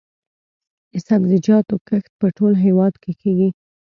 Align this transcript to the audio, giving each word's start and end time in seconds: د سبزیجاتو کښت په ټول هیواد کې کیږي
د 0.91 0.93
سبزیجاتو 1.07 1.75
کښت 1.87 2.11
په 2.19 2.27
ټول 2.37 2.53
هیواد 2.65 2.93
کې 3.03 3.11
کیږي 3.21 3.49